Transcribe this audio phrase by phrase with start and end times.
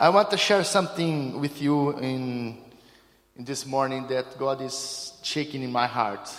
[0.00, 2.54] I want to share something with you in,
[3.36, 6.30] in this morning that God is shaking in my heart.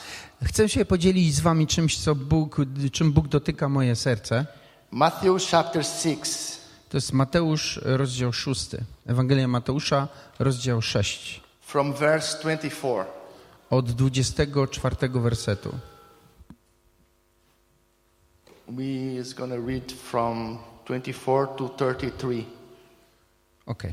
[0.43, 2.58] Chcę się podzielić z wami czymś, co Bóg,
[2.92, 4.45] czym Bóg dotyka moje serce.
[4.92, 6.22] Matthew chapter 6,
[6.90, 8.68] To jest Mateusz, rozdział 6.
[9.07, 10.07] Ewangelia Mateusza,
[10.39, 11.41] rozdział 6.
[11.61, 13.05] from verse 24.
[13.69, 15.69] Od 24 wersetu.
[18.67, 18.83] We
[19.19, 22.45] is going to read from 24 to 33.
[23.70, 23.83] Ok.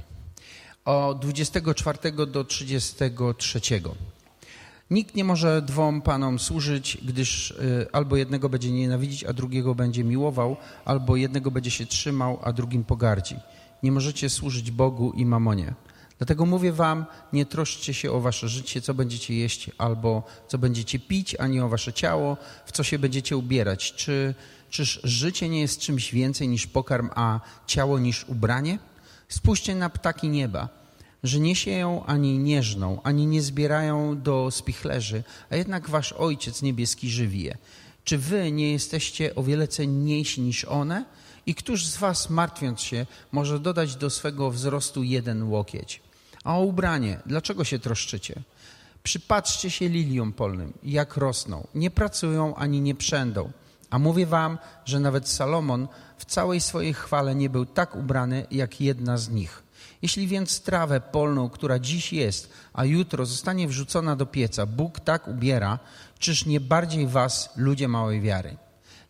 [0.84, 3.60] Od 24 do 33.
[4.90, 10.04] Nikt nie może dwom panom służyć, gdyż y, albo jednego będzie nienawidzić, a drugiego będzie
[10.04, 13.36] miłował, albo jednego będzie się trzymał, a drugim pogardzi.
[13.82, 15.74] Nie możecie służyć Bogu i mamonie.
[16.18, 20.98] Dlatego mówię wam, nie troszczcie się o wasze życie, co będziecie jeść, albo co będziecie
[20.98, 23.92] pić, ani o wasze ciało, w co się będziecie ubierać.
[23.92, 24.34] Czy,
[24.70, 28.78] czyż życie nie jest czymś więcej niż pokarm, a ciało niż ubranie?
[29.28, 30.68] Spójrzcie na ptaki nieba,
[31.22, 36.62] że nie sieją ani nie żną, ani nie zbierają do spichlerzy, a jednak wasz Ojciec
[36.62, 37.56] niebieski żywi je.
[38.04, 41.04] Czy wy nie jesteście o wiele cenniejsi niż one?
[41.46, 46.00] I któż z was, martwiąc się, może dodać do swego wzrostu jeden łokieć?
[46.44, 48.42] A o ubranie, dlaczego się troszczycie?
[49.02, 51.66] Przypatrzcie się liliom polnym, jak rosną.
[51.74, 53.52] Nie pracują ani nie przędą.
[53.96, 58.80] A mówię wam, że nawet Salomon w całej swojej chwale nie był tak ubrany, jak
[58.80, 59.62] jedna z nich.
[60.02, 65.28] Jeśli więc trawę polną, która dziś jest, a jutro zostanie wrzucona do pieca, Bóg tak
[65.28, 65.78] ubiera,
[66.18, 68.56] czyż nie bardziej was, ludzie małej wiary?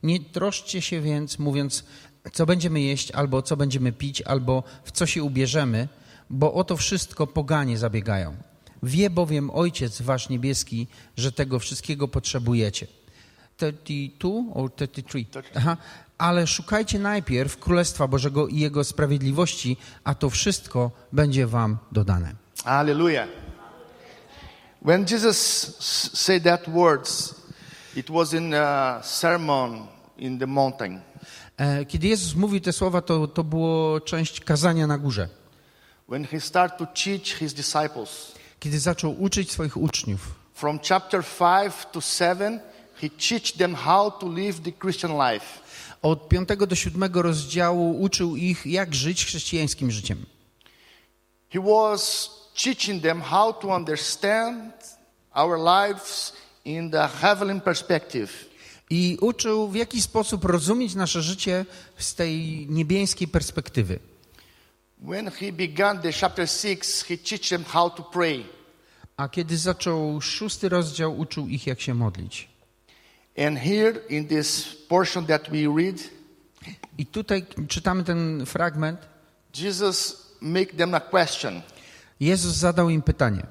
[0.02, 1.84] Nie troszczcie się więc, mówiąc,
[2.32, 5.88] co będziemy jeść, albo co będziemy pić, albo w co się ubierzemy,
[6.30, 8.36] bo o to wszystko poganie zabiegają.
[8.82, 12.86] Wie bowiem Ojciec Wasz Niebieski, że tego wszystkiego potrzebujecie.
[13.56, 15.24] 32 or 33?
[15.56, 15.76] Aha.
[16.18, 22.32] Ale szukajcie najpierw Królestwa Bożego i Jego sprawiedliwości, a to wszystko będzie Wam dodane.
[22.64, 23.28] Hallelujah.
[24.82, 25.38] When Jesus
[26.14, 27.34] said that words,
[27.96, 29.86] it was in a sermon
[30.18, 31.00] in the mountain.
[31.56, 35.28] E, Kiedy Jezus mówił te słowa, to, to było część kazania na górze.
[36.08, 38.32] When he started to teach his disciples.
[38.60, 40.34] Kiedy zaczął uczyć swoich uczniów.
[40.54, 42.60] From chapter 5 to 7,
[43.02, 45.46] he taught them how to live the Christian life.
[46.02, 50.26] Od 5 do 7 rozdziału uczył ich, jak żyć chrześcijańskim życiem.
[51.50, 52.30] He was
[52.64, 54.72] teaching them how to understand
[55.34, 56.32] our lives
[56.64, 58.30] in the heavenly perspective.
[58.90, 61.66] I uczył, w jaki sposób rozumieć nasze życie
[61.98, 63.98] z tej niebieskiej perspektywy.
[64.98, 68.44] When he began the chapter 6, he taught them how to pray.
[69.16, 72.48] A kiedy zaczął szósty rozdział, uczył ich, jak się modlić.
[73.38, 76.00] And here in this portion that we read,
[76.98, 79.00] I tutaj czytamy ten fragment.
[79.52, 81.62] Jesus make them a question.
[82.20, 83.46] Jezus zadał im pytanie: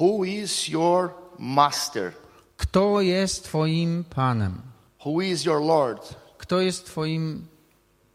[0.00, 2.12] Who is your master?
[2.56, 4.62] Kto jest Twoim Panem?
[5.04, 6.14] Who is your Lord?
[6.38, 7.46] Kto jest Twoim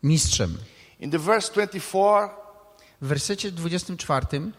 [0.04, 0.58] mistrzem?
[1.00, 2.30] In the verse 24,
[3.02, 4.52] W wersecie 24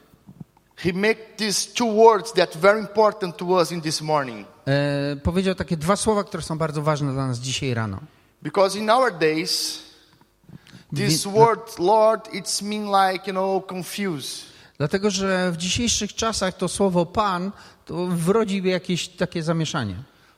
[0.84, 4.46] he make these two words that very important to us in this morning.
[4.66, 8.00] e, powiedział takie dwa słowa, które są bardzo ważne dla nas dzisiaj rano.
[8.42, 9.82] Because in our days,
[10.96, 14.52] this word Lord, it's mean like, you know, confused.
[14.78, 17.52] Dlatego, że w dzisiejszych czasach to słowo Pan
[17.84, 19.94] to wrodzi jakieś takie zamieszanie.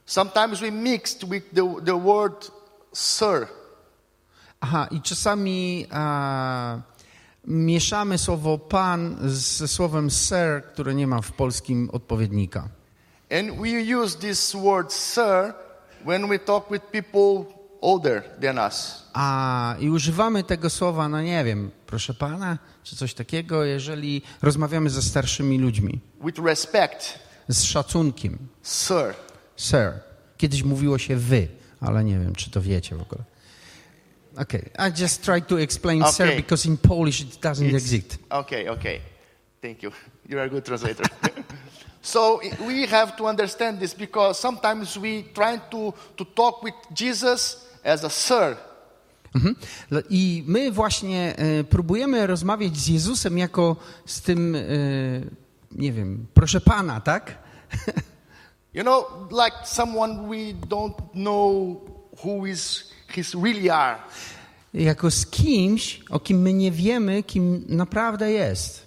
[0.07, 2.51] Sometimes we mixed with the, the word
[2.93, 3.49] sir.
[4.61, 6.79] Aha, i czasami a,
[7.47, 12.69] mieszamy słowo Pan ze słowem Sir, które nie ma w polskim odpowiednika.
[13.39, 15.55] And we use this word sir
[16.07, 17.45] when we talk with people
[17.81, 19.03] older than us.
[19.13, 24.91] A i używamy tego słowa, no nie wiem, proszę pana, czy coś takiego, jeżeli rozmawiamy
[24.91, 27.19] ze starszymi ludźmi, With respect,
[27.49, 28.39] z szacunkiem.
[28.63, 29.15] sir.
[29.57, 29.93] Sir.
[30.37, 31.49] Kiedyś mówiło się wy,
[31.81, 33.25] ale nie wiem, czy to wiecie w ogóle.
[34.39, 36.37] Okay, I just try to explain sir Okay.
[36.37, 38.19] because in Polish it doesn't It's- exist.
[38.31, 39.01] Okay, okay.
[39.63, 39.93] Thank you.
[40.29, 41.05] You're a good translator.
[42.03, 47.57] so we have to understand this because sometimes we try to, to talk with Jesus
[47.85, 48.57] as a sir.
[49.35, 49.55] Mhm.
[50.11, 53.77] I my właśnie e, próbujemy rozmawiać z Jezusem jako
[54.07, 54.61] z tym, e,
[55.73, 57.39] nie wiem, proszę pana, tak?
[58.75, 61.77] You know, like someone we don't know
[62.25, 63.99] who is he's really are.
[64.75, 68.87] Jako z kimś, o kim my nie wiemy, kim naprawdę jest.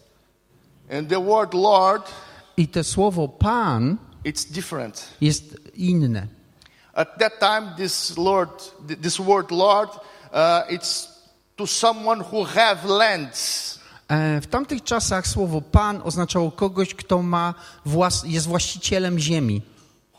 [0.98, 2.12] And the word Lord,
[2.58, 5.08] I to słowo pan it's different.
[5.22, 5.44] jest
[5.76, 6.28] inne.
[6.94, 8.50] At that time, this Lord,
[8.88, 11.08] th- this word Lord, uh, it's
[11.56, 13.80] to someone who have lands.
[14.10, 17.54] E, W tamtych czasach słowo Pan oznaczało kogoś, kto ma
[17.86, 19.62] włas- jest właścicielem ziemi,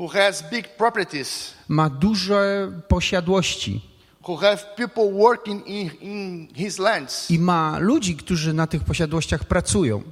[0.00, 3.81] who has big properties, ma duże posiadłości
[4.26, 7.30] who have people working in, in his lands.
[7.30, 10.02] i ma ludzi, którzy na tych posiadłościach pracują.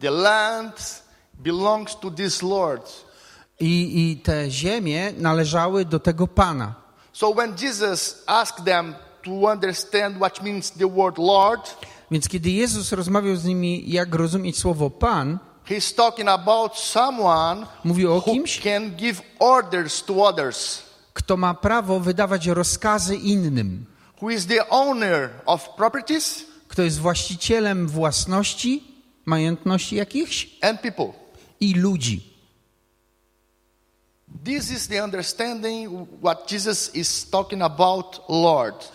[0.00, 1.02] The land
[1.34, 2.90] belongs to this Lord.
[3.60, 6.74] I, I te ziemie należały do tego Pana.
[7.12, 11.76] So when Jesus asked them to understand what means the word Lord,
[12.10, 18.12] Więc kiedy Jezus rozmawiał z nimi, jak rozumieć słowo Pan, he's talking about someone mówił
[18.12, 20.82] o who kimś, can give orders to others,
[21.28, 23.84] kto ma prawo wydawać rozkazy innym,
[24.22, 28.84] who is the owner of properties kto jest właścicielem własności,
[29.24, 31.12] majątności jakichś and people.
[31.60, 32.34] i ludzi.
[34.44, 38.92] This is the understanding what Jesus is talking about Lord.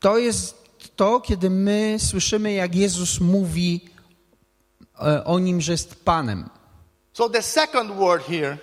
[0.00, 0.54] To jest
[0.96, 3.88] to, kiedy my słyszymy, jak Jezus mówi
[5.02, 6.50] e, o nim, że jest Panem.
[7.12, 8.58] So the second word here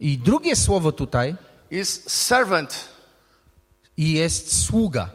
[0.00, 1.36] I drugie słowo tutaj
[1.70, 2.88] is servant.
[3.96, 5.08] jest sługa.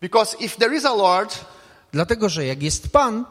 [0.00, 1.44] Because if there is a Lord,
[1.92, 3.24] Dlatego, że jak jest Pan,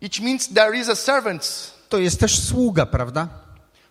[0.00, 1.72] it means there is a servant.
[1.88, 3.28] to jest też sługa, prawda?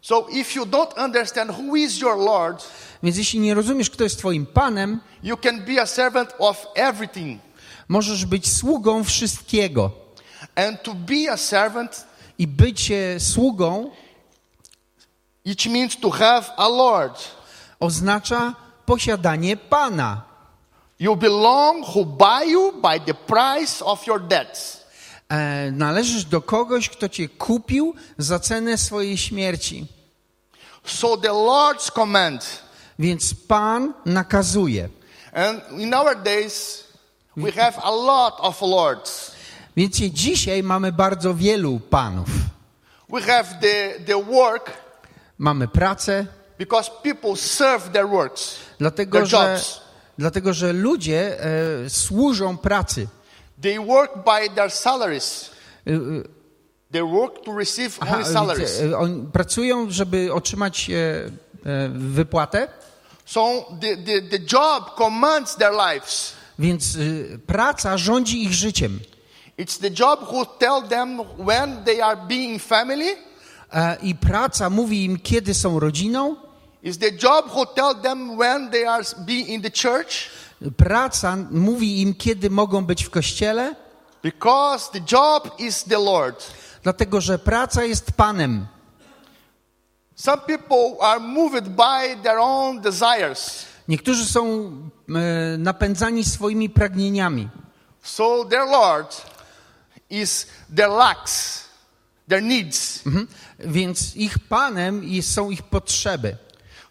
[0.01, 2.63] So if you don't understand who is your Lord,
[3.03, 7.41] Więc jeśli nie rozumiesz, kto jest Twoim Panem, you can be a servant of everything.
[7.87, 9.91] możesz być sługą wszystkiego.
[10.55, 12.07] And to be a servant,
[12.37, 13.91] I bycie sługą
[15.45, 17.23] it means to have a Lord.
[17.83, 20.21] Oznacza posiadanie Pana.
[20.99, 24.83] You belong who buy you by the price of your debts.
[25.29, 29.85] E, należysz do kogoś, kto cię kupił za cenę swojej śmierci.
[30.85, 32.63] So the Lord's command.
[32.99, 34.89] Więc Pan nakazuje.
[35.33, 36.83] And in our days,
[37.37, 39.31] we have a lot of lords.
[39.75, 42.29] Więc dzisiaj mamy bardzo wielu panów.
[43.09, 44.83] We have the, the work
[45.37, 46.25] Mamy pracę,
[46.65, 49.81] because people serve their works, dlatego their że, jobs.
[50.17, 51.39] dlatego, że ludzie
[51.85, 53.07] e, służą pracy.
[53.61, 55.49] They work by their salaries.
[55.87, 55.97] E, e,
[56.91, 58.71] They work to receive aha, only salaries.
[58.81, 60.93] widzę, e, oni pracują, żeby otrzymać e,
[61.65, 62.67] e, wypłatę,
[63.25, 66.33] So the, the, the job commands their lives.
[66.59, 66.97] więc
[67.47, 68.99] praca rządzi ich życiem.
[69.59, 73.15] It's the job who tell them when they are being family.
[73.73, 76.35] E, I praca mówi im, kiedy są rodziną.
[76.83, 80.29] It's the job who tell them when they are be in the church.
[80.77, 83.75] Praca mówi im, kiedy mogą być w kościele,
[84.23, 86.43] Because the job is the Lord.
[86.83, 88.67] dlatego że praca jest Panem.
[90.15, 93.65] Some people are moved by their own desires.
[93.87, 94.71] Niektórzy są
[95.09, 97.49] e, napędzani swoimi pragnieniami.
[98.03, 99.21] So their Lord
[100.09, 101.63] is their lacks,
[102.29, 103.05] their needs.
[103.05, 103.27] Mhm.
[103.59, 106.37] Więc ich Panem są ich potrzeby.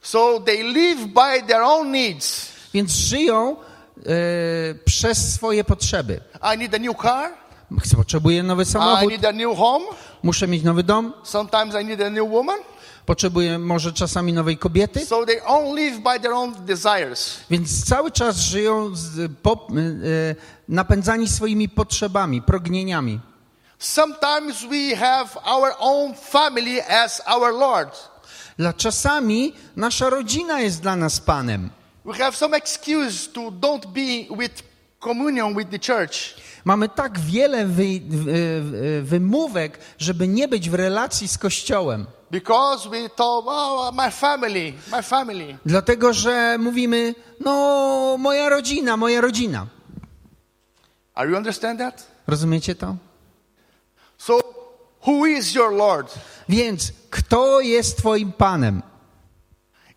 [0.02, 2.52] So they live by their own needs.
[2.74, 3.56] Więc żyją
[3.96, 6.20] e, przez swoje potrzeby.
[6.54, 7.30] I need a new car.
[7.96, 9.84] Potrzebuję nowy I samochód, need a new home.
[10.22, 12.58] muszę mieć nowy dom, Sometimes I need a new woman.
[13.06, 15.06] potrzebuję może czasami nowej kobiety.
[15.06, 17.36] So they all live by their own desires.
[17.50, 19.80] Więc cały czas żyją z, po, e,
[20.30, 20.34] e,
[20.68, 23.20] napędzani swoimi potrzebami, pragnieniami.
[23.78, 28.11] Sometimes we have our own family as our Lord.
[28.58, 31.70] Dla czasami nasza rodzina jest dla nas Panem.
[32.04, 34.62] We have some excuse to don't be with
[35.00, 36.34] communion with the church.
[36.64, 42.06] Mamy tak wiele wy, wy, wymówek, żeby nie być w relacji z Kościołem.
[42.30, 45.58] Because we thought, oh, my family, my family.
[45.66, 49.66] Dlatego, że mówimy, no, moja rodzina, moja rodzina.
[51.14, 52.06] Are you understand that?
[52.26, 52.96] Rozumiecie to?
[54.18, 54.61] So,
[55.06, 56.14] who is your Lord?
[56.48, 58.82] Więc kto jest Twoim Panem?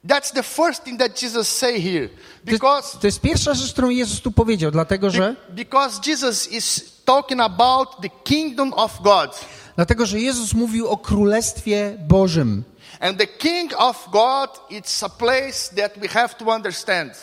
[0.07, 2.09] That's the first thing that Jesus say here.
[2.09, 6.93] To, Because, to jest pierwsza rzecz, którą Jezus tu powiedział, dlatego że, because Jesus is
[7.05, 9.45] talking about the kingdom of God.
[9.75, 12.63] dlatego, że Jezus mówił o Królestwie Bożym.
[12.99, 17.13] And the king of God, it's a place that we have to understand.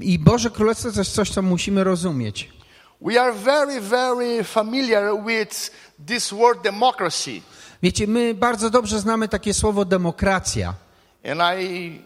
[0.00, 2.56] I Boże Królestwo to jest coś, co musimy rozumieć.
[3.00, 5.70] We are very, very familiar with
[6.06, 7.42] this word democracy.
[7.82, 10.74] Wiecie, my bardzo dobrze znamy takie słowo demokracja.
[11.30, 12.00] And I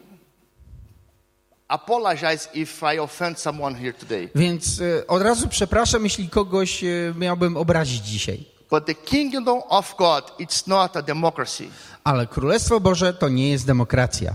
[1.68, 4.28] apologize if I offend someone here today.
[4.34, 8.44] Więc e, od razu przepraszam, jeśli kogoś e, miałbym obrazić dzisiaj.
[8.70, 11.68] But the kingdom of God, it's not a democracy.
[12.04, 14.34] Ale Królestwo Boże to nie jest demokracja.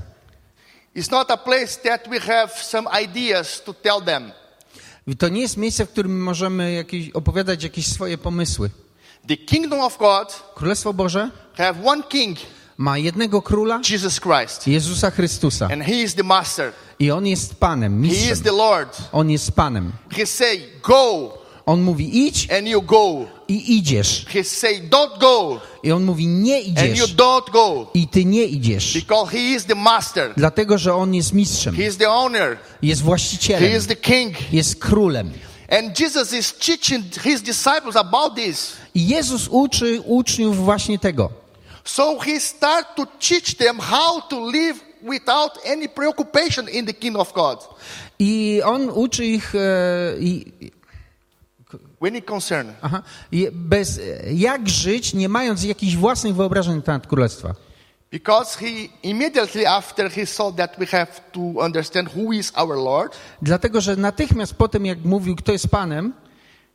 [0.96, 4.32] It's not a place that we have some ideas to tell them.
[5.18, 8.70] To nie jest miejsce, w którym możemy jakieś, opowiadać jakieś swoje pomysły.
[9.28, 12.38] The kingdom of God Królestwo Boże have one king,
[12.78, 14.68] ma jednego króla, Jesus Christ.
[14.68, 15.66] Jezusa Chrystusa.
[15.74, 16.72] And he is the master.
[17.00, 18.44] I on jest Panem, He is mistrzem.
[18.44, 18.90] the Lord.
[19.12, 19.92] On jest Panem.
[20.12, 21.34] He say, go,
[21.66, 23.26] On mówi idź and you go.
[23.48, 24.26] i idziesz.
[24.28, 27.88] He say, don't go, I on mówi nie and you idziesz don't go.
[27.94, 28.94] i ty nie idziesz.
[28.94, 30.34] Because he is the master.
[30.38, 32.58] Dlatego, że on jest mistrzem, He is the owner.
[32.82, 34.54] jest He właścicielem, is the king.
[34.54, 35.32] jest królem.
[35.70, 38.78] And Jesus is teaching his disciples about this.
[38.94, 41.30] I Jezus uczy uczniów właśnie tego.
[41.84, 47.22] So he start to teach them how to live without any preoccupation in the kingdom
[47.22, 47.60] of God.
[48.20, 50.54] I on uczy ich e, i,
[52.02, 52.74] When it concern.
[52.82, 53.04] aha,
[53.52, 54.00] bez,
[54.34, 57.56] jak żyć, nie mając jakichś własnych wyobrażeń na temat królestwa.
[63.42, 66.14] Dlatego, że natychmiast po tym, jak mówił, kto jest Panem,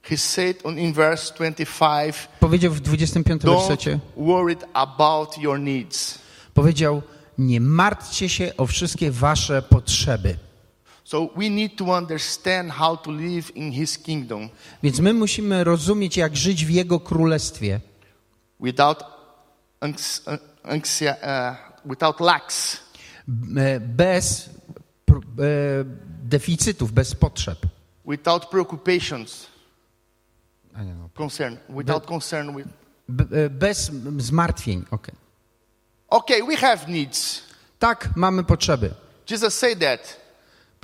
[0.02, 6.18] he said on, in verse 25, powiedział w 25 don't wersecie, worry about your needs.
[6.54, 7.02] powiedział,
[7.38, 10.38] nie martwcie się o wszystkie wasze potrzeby.
[11.04, 14.48] So we need to understand how to live in his kingdom
[14.82, 17.80] Więc my musimy rozumieć, jak żyć w Jego królestwie,
[18.60, 19.04] without
[20.64, 21.56] anxia- uh,
[21.90, 22.80] without lacks.
[23.80, 24.50] bez
[25.38, 25.84] e,
[26.22, 27.58] deficytów, bez potrzeb.
[28.06, 29.46] without preoccupations,
[30.74, 31.08] A nie, no.
[31.14, 32.68] concern, without concern with.
[33.32, 34.84] E, Bez zmartwień.
[34.90, 35.14] Okay.
[36.08, 37.42] Okay, we have needs.
[37.78, 38.90] Tak, mamy potrzeby.
[39.30, 40.20] Jesus said that.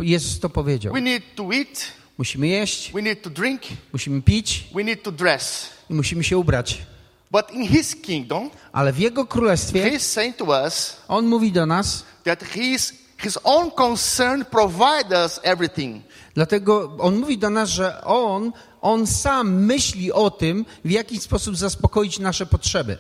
[0.01, 0.93] Jezus to powiedział.
[0.95, 5.13] We need to eat, Musimy jeść, we need to drink, musimy pić we need to
[5.13, 5.71] dress.
[5.91, 6.87] i musimy się ubrać.
[7.31, 11.53] But in his kingdom, Ale w Jego he królestwie is saying to us On mówi
[11.53, 16.03] do nas, that his, his own concern provides us everything.
[16.35, 21.57] dlatego On mówi do nas, że On, On sam myśli o tym, w jaki sposób
[21.57, 22.99] zaspokoić nasze potrzeby.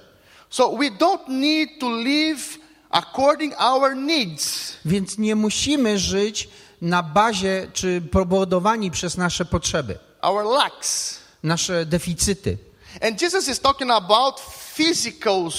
[0.51, 2.59] So we don't need to live
[2.91, 4.73] according our needs.
[4.85, 6.49] Więc nie musimy żyć
[6.83, 11.19] na bazie czy powodowani przez nasze potrzeby, our lacks.
[11.43, 12.59] nasze deficyty.
[13.01, 14.41] And Jesus is talking about
[14.75, 15.51] physical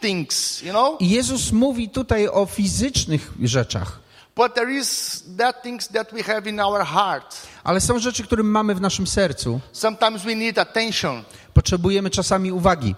[0.00, 0.96] things, you know?
[1.00, 4.00] I Jezus mówi tutaj o fizycznych rzeczach,
[4.36, 7.36] But there is that things that we have in our heart.
[7.64, 9.60] ale są rzeczy, które mamy w naszym sercu.
[9.72, 11.22] Sometimes we need attention.
[11.54, 12.94] Potrzebujemy czasami uwagi,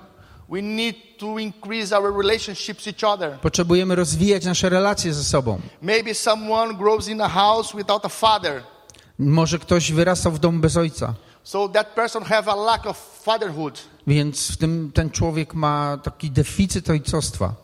[0.48, 3.38] We need to increase our relationships with each other.
[3.40, 5.60] potrzebujemy rozwijać nasze relacje ze sobą.
[5.82, 8.62] Maybe someone grows in a house without a father.
[9.18, 11.14] Może ktoś wyrastał w domu bez ojca,
[11.46, 13.78] So that person have a lack of fatherhood.
[14.06, 17.54] więc tym ten człowiek ma taki deficyt ojcostwa.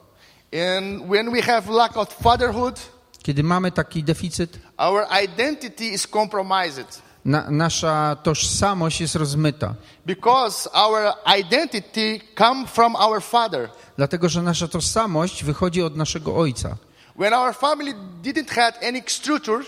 [0.71, 2.81] And when we have lack of fatherhood,
[3.23, 7.03] Kiedy mamy taki deficyt, our identity is compromised.
[7.25, 9.75] na, nasza tożsamość jest rozmyta,
[10.07, 13.69] Because our identity come from our father.
[13.97, 16.77] dlatego że nasza tożsamość wychodzi od naszego ojca.
[17.19, 19.61] When our family didn't have any extruder,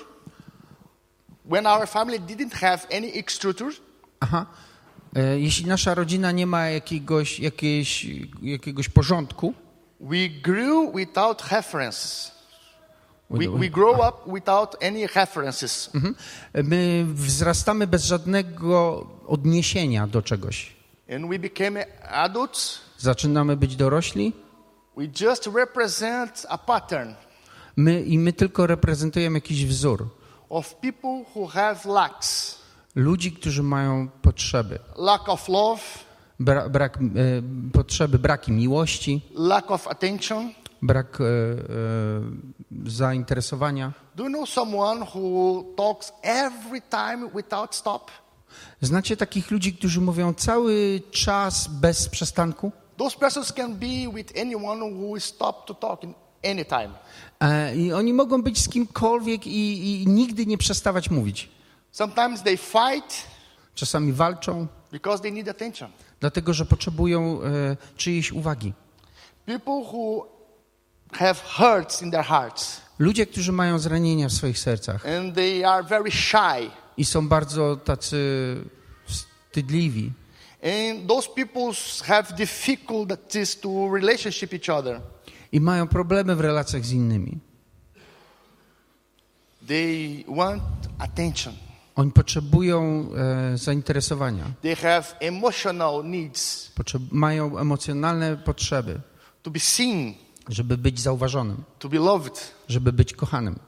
[1.44, 3.72] when our family didn't have any extruder,
[4.24, 4.46] Aha.
[5.16, 8.06] E, Jeśli nasza rodzina nie ma jakiegoś, jakiegoś,
[8.42, 9.54] jakiegoś porządku,
[10.00, 12.32] we grew without references.
[13.30, 15.90] We, we grow up without any references.
[15.94, 16.14] mhm,
[16.64, 20.74] my wzrastamy bez żadnego odniesienia do czegoś.
[21.14, 22.80] And we became adults.
[22.98, 24.32] Zaczynamy być dorośli
[24.96, 27.14] We just represent a pattern
[27.76, 30.08] my, i my tylko reprezentujemy jakiś wzór.
[30.48, 32.58] of people who have lacks.
[32.94, 34.78] Ludzi, którzy mają potrzeby.
[34.98, 35.82] Lack of love,
[36.40, 37.00] Bra, brak, e,
[37.72, 40.50] potrzeby, braki miłości, lack of attention.
[40.82, 43.92] brak e, e, zainteresowania.
[44.16, 48.10] Do you know someone who talks every time without stop?
[48.80, 52.72] Znacie takich ludzi, którzy mówią cały czas bez przestanku?
[52.96, 56.90] Those persons can be with anyone who stopped to talk in any time.
[57.40, 61.48] E, I oni mogą być z kimkolwiek i, i nigdy nie przestawać mówić.
[61.94, 63.24] Sometimes they fight
[63.74, 65.90] Czasami walczą, because they need attention.
[66.20, 68.72] dlatego że potrzebują e, czyjejś uwagi.
[69.46, 70.26] People who
[71.12, 75.82] have hurts in their hearts Ludzie, którzy mają zranienia w swoich sercach and they are
[75.84, 76.70] very shy.
[76.96, 78.16] i są bardzo tacy
[79.06, 80.12] wstydliwi.
[80.62, 81.72] And those people
[82.04, 85.00] have difficulties to relationship each other.
[85.52, 87.38] I mają problemy w relacjach z innymi.
[89.68, 90.62] They want
[90.98, 91.54] attention.
[91.96, 93.08] Oni potrzebują
[93.52, 96.70] e, zainteresowania, They have emotional needs
[97.10, 99.00] mają emocjonalne potrzeby,
[99.42, 100.14] to be seen,
[100.48, 102.54] żeby być zauważonym, to be loved.
[102.68, 103.58] żeby być kochanym.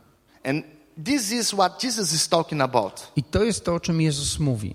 [0.44, 0.64] And
[1.04, 3.12] this is what Jesus is talking about.
[3.16, 4.74] I to jest to, o czym Jezus mówi.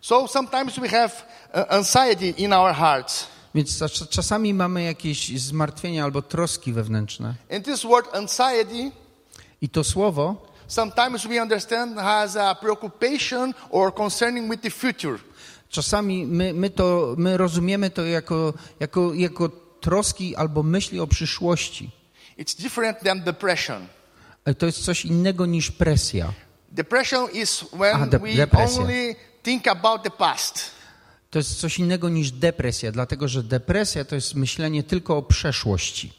[0.00, 1.12] So sometimes we have
[1.54, 3.26] uh, anxiety in our hearts.
[3.54, 7.34] Więc czas- czasami mamy jakieś zmartwienia albo troski wewnętrzne.
[7.50, 8.90] And this word anxiety,
[9.60, 15.18] I to słowo sometimes we understand has a preoccupation or concerning with the future.
[15.68, 19.48] czasami my, my, to, my rozumiemy to jako, jako, jako
[19.80, 21.90] troski albo myśli o przyszłości.
[22.38, 23.86] It's different than depression.
[24.44, 26.32] Ale to jest coś innego niż presja.
[26.72, 28.82] Depression is when Ah, de- we depresja.
[28.82, 30.70] only think about the past.
[31.36, 36.12] To jest coś innego niż depresja, dlatego że depresja to jest myślenie tylko o przeszłości,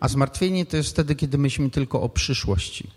[0.00, 2.90] a zmartwienie to jest wtedy, kiedy myślimy tylko o przyszłości.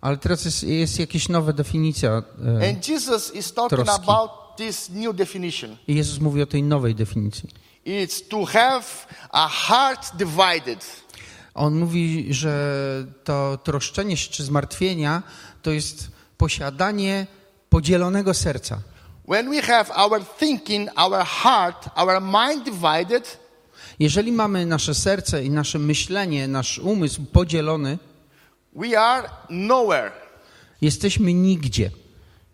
[0.00, 2.22] Ale teraz jest, jest jakaś nowa definicja.
[2.60, 4.02] e, And Jesus is talking Troski.
[4.02, 5.76] about this new definition.
[5.88, 7.48] I Jezus mówi o tej nowej definicji.
[7.86, 8.84] It's to have
[9.30, 11.04] a heart divided.
[11.54, 12.74] On mówi, że
[13.24, 15.22] to troszczenie się czy zmartwienia
[15.62, 17.26] to jest posiadanie
[17.68, 18.78] podzielonego serca.
[19.28, 23.44] When we have our thinking, our heart, our mind divided,
[23.98, 27.98] Jeżeli mamy nasze serce i nasze myślenie, nasz umysł podzielony,
[28.72, 30.12] we are nowhere.
[30.80, 31.90] jesteśmy nigdzie.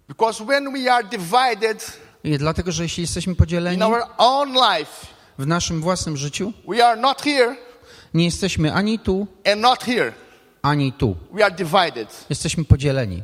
[0.08, 5.06] Because when we are divided I dlatego, że jeśli jesteśmy in podzieleni our own life,
[5.38, 7.56] w naszym własnym życiu, we are not here
[8.14, 10.12] nie jesteśmy ani tu, and not here.
[10.62, 11.16] ani tu.
[11.32, 12.26] We are divided.
[12.30, 13.22] Jesteśmy podzieleni.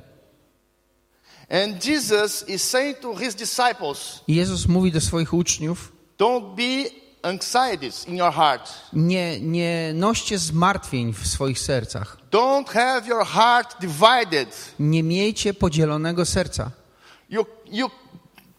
[1.51, 6.91] And Jesus is saying to his disciples, I Jezus mówi do swoich uczniów, don't be
[7.23, 8.73] anxieties in your heart.
[8.93, 12.19] nie, nie noście zmartwień w swoich sercach.
[12.31, 14.75] Don't have your heart divided.
[14.79, 16.71] Nie miejcie podzielonego serca.
[17.31, 17.91] You, you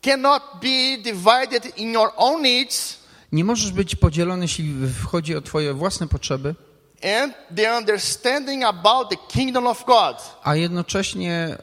[0.02, 2.98] cannot be divided in your own needs
[3.32, 6.56] Nie możesz być podzielony, jeśli chodzi o twoje własne potrzeby,
[7.22, 10.18] and the understanding about the kingdom of God.
[10.44, 11.58] a jednocześnie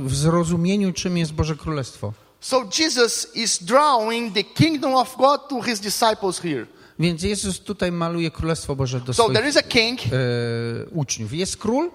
[0.00, 2.12] w zrozumieniu, czym jest Boże Królestwo.
[2.40, 6.66] So Jesus is drawing the kingdom of God to his disciples here.
[6.98, 10.08] Więc Jezus tutaj maluje Królestwo Boże do So swoich there is a king, e,
[10.90, 11.32] uczniów.
[11.32, 11.90] Jest król,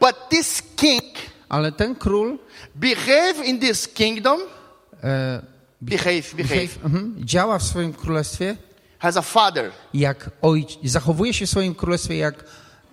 [0.00, 1.02] but this king
[1.48, 2.38] ale ten król
[2.74, 4.40] behave in this kingdom,
[5.02, 5.42] e,
[5.84, 8.56] behave, behave, mhm, działa w swoim królestwie
[8.98, 9.70] has a father.
[9.94, 12.44] jak ojciec, zachowuje się w swoim królestwie jak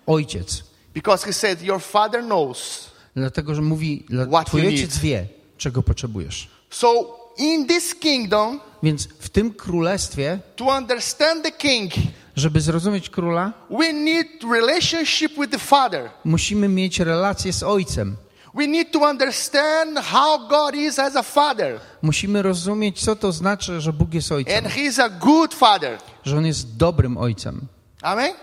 [0.08, 0.64] ojciec.
[0.94, 2.90] Because he said, your father knows.
[3.16, 5.04] Dlatego, że mówi, What twój you ojciec need.
[5.04, 5.28] wie,
[5.58, 6.48] czego potrzebujesz.
[6.70, 11.92] So in this kingdom, Więc w tym królestwie, to understand the king,
[12.36, 16.10] żeby zrozumieć króla, we need relationship with the father.
[16.26, 18.16] musimy mieć relację z ojcem.
[18.54, 21.80] We need to understand how God is as a father.
[22.02, 25.98] Musimy rozumieć, co to znaczy, że Bóg jest ojcem, And he's a good father.
[26.24, 27.68] że on jest dobrym ojcem.
[28.02, 28.34] Amen?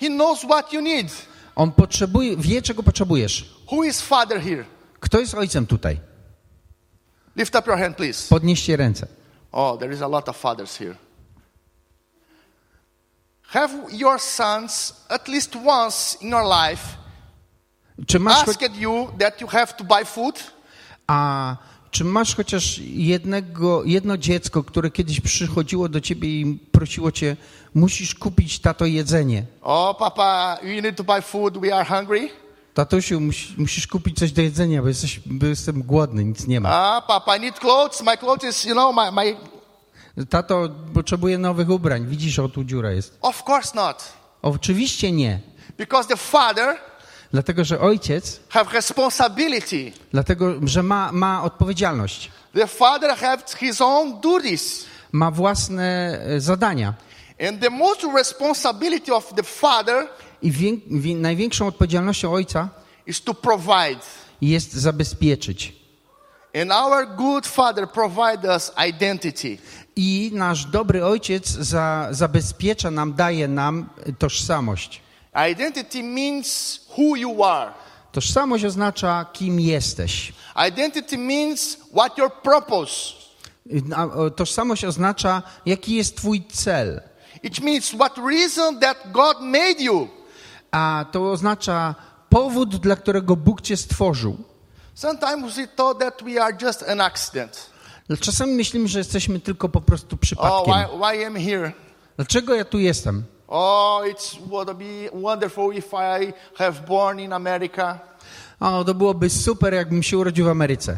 [0.00, 1.06] He knows what you need.
[1.56, 3.54] On potrzebuje, wie, czego potrzebujesz.
[3.72, 4.64] Who is father here?
[5.00, 6.00] Kto jest ojcem tutaj?
[7.36, 8.28] Lift up your hand, please.
[8.28, 9.06] Podnieście ręce.
[9.52, 10.96] Oh, there is a lot of fathers here.
[13.42, 17.01] Have your sons at least once in your life
[18.06, 20.52] Czy masz, asked you that you have to buy food?
[21.06, 21.56] a,
[21.90, 27.36] czy masz chociaż jednego, jedno dziecko, które kiedyś przychodziło do ciebie i prosiło cię,
[27.74, 29.44] musisz kupić tato jedzenie?
[29.62, 31.58] Oh, Papa, you need to buy food.
[31.58, 32.28] We are hungry.
[32.74, 36.68] Tatusiu, musi, musisz kupić coś do jedzenia, bo, jesteś, bo jestem głodny, nic nie ma.
[36.72, 38.02] Ah, Papa, I need clothes.
[38.02, 39.36] My clothes is, you know, my, my.
[40.26, 42.06] Tato potrzebuje nowych ubrań.
[42.06, 43.18] Widzisz, o tu dziura jest.
[43.20, 44.12] Of course not.
[44.42, 45.40] Oczywiście nie.
[45.78, 46.76] Because the father
[47.32, 49.92] Dlatego, że ojciec, have responsibility.
[50.12, 53.16] dlatego, że ma, ma odpowiedzialność, The father
[53.58, 54.84] his own duties.
[55.12, 56.94] ma własne e, zadania.
[57.48, 60.08] And the most responsibility of the father
[60.42, 62.68] I wię, wię, największą odpowiedzialnością ojca
[63.06, 64.00] is to provide.
[64.40, 65.72] jest zabezpieczyć.
[66.62, 69.58] And our good father provide us identity.
[69.96, 75.00] I nasz dobry ojciec za, zabezpiecza nam, daje nam tożsamość.
[75.52, 77.72] Identity means who you are.
[78.12, 80.32] Tożsamość oznacza, kim jesteś.
[80.68, 82.92] Identity means what your purpose.
[84.36, 87.00] Tożsamość oznacza, jaki jest Twój cel.
[87.42, 90.08] It means what reason that God made you.
[90.70, 91.94] A to oznacza
[92.28, 94.36] powód, dla którego Bóg Cię stworzył.
[94.94, 97.70] Sometimes we thought that we are just an accident.
[98.20, 100.74] Czasami myślimy, że jesteśmy tylko po prostu Oh, przypadkiem.
[100.74, 101.72] why, why am here?
[102.16, 103.24] Dlaczego ja tu jestem?
[103.54, 108.00] Oh, it would be wonderful if I have born in America
[108.60, 110.96] O, to byłoby super, jakbym się urodził w Ameryce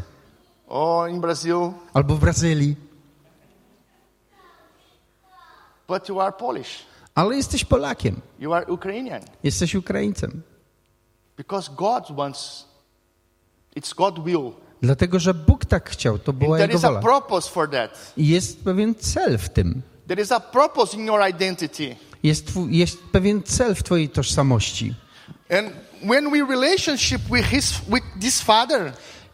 [0.68, 2.76] or oh, in Brazil, albo w Brazylii.
[5.88, 6.86] but you are Polish.
[7.14, 9.20] Ale jesteś Polakiem, You are Ukrainian.
[9.42, 10.42] jesteś Ukraińcem.
[11.36, 12.64] Because God wants,
[13.76, 14.52] it's God will.
[14.82, 18.12] Dlatego, że Bóg tak chciał, to była And there Jego is a purpose for that.
[18.16, 19.82] I jest pewien cel w tym.
[20.06, 21.96] There is a purpose in your identity.
[22.24, 24.94] Jest, jest pewien cel w Twojej tożsamości.
[25.58, 25.68] And
[26.02, 28.92] when we relationship with his with this father,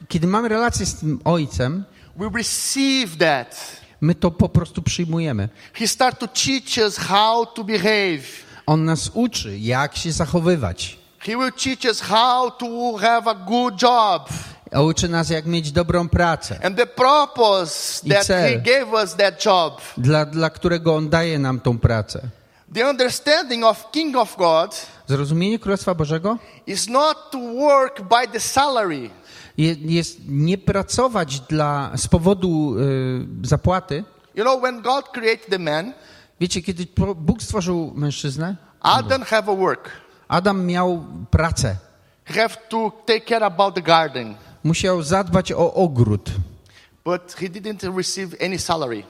[0.09, 1.85] Kiedy mamy relację z tym Ojcem,
[2.16, 3.76] we receive that.
[4.00, 5.48] my to po prostu przyjmujemy.
[5.74, 8.22] He start to teach us how to behave.
[8.66, 10.98] On nas uczy, jak się zachowywać.
[11.18, 14.29] He will teach us how to have a good job.
[14.88, 18.50] Uczy nas, jak mieć dobrą pracę, And the purpose I that cel.
[18.53, 19.81] he gave us that job.
[19.96, 22.20] dla, dla którego On daje nam tą pracę.
[22.74, 28.40] The understanding of King of God Zrozumienie Królestwa Bożego is not to work by the
[28.40, 29.11] salary.
[29.59, 34.04] je- jest nie pracować dla, z powodu y, zapłaty.
[34.35, 35.92] You know, when God created the man,
[36.40, 39.90] Wiecie, kiedy Bóg stworzył mężczyznę, Adam have a work.
[40.28, 41.76] Adam miał pracę.
[42.24, 46.30] Have to take care about the garden, Musiał zadbać o ogród,
[47.04, 49.02] but he didn't receive any salary.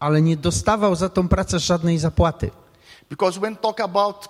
[0.00, 2.50] ale nie dostawał za tą pracę żadnej zapłaty.
[3.10, 4.28] Because when talk about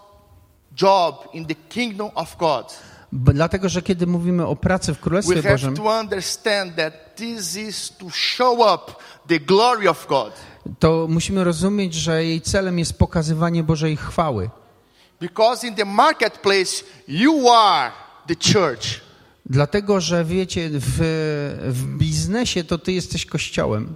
[0.77, 2.75] job in the kingdom of God,
[3.13, 7.17] B- Dlatego, że kiedy mówimy o pracy w we Królestwie have Bożym, to understand that
[7.17, 8.93] this is to show up
[9.29, 10.33] the glory of God.
[10.79, 14.51] to musimy rozumieć, że jej celem jest pokazywanie Bożej chwały.
[15.21, 17.93] Because in the marketplace, you are
[18.27, 19.01] the church.
[19.47, 20.97] Dlatego, że wiecie, w,
[21.69, 23.95] w biznesie to ty jesteś kościołem.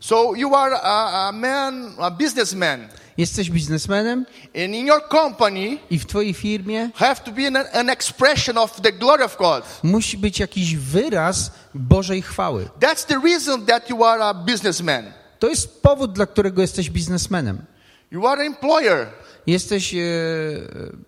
[0.00, 5.98] So you are a, a man, a businessman, Jesteś biznesmenem and in your company i
[5.98, 9.64] w twojej firmie have to be an, an expression of the glory of God.
[9.82, 12.68] musi być jakiś wyraz Bożej chwały.
[12.80, 15.12] That's the reason that you are a businessman.
[15.38, 17.64] To jest powód, dla którego jesteś biznesmenem.
[18.10, 19.06] You are an employer.
[19.46, 19.98] Jesteś e,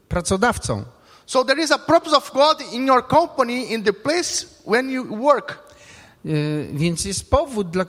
[0.08, 0.84] pracodawcą.
[1.26, 5.16] So there is a purpose of God in your company, in the place when you
[5.16, 5.58] work.
[6.26, 6.28] E,
[6.72, 7.84] więc jest powód, dla,